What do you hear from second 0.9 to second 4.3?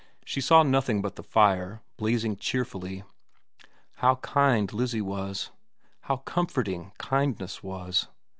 but the fire, blazing cheerfully. How